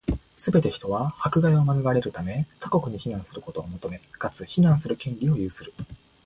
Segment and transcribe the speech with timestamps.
[0.35, 5.73] すべて人は、迫害を免れるため、他国に避難することを求め、かつ、避難する権利を有する。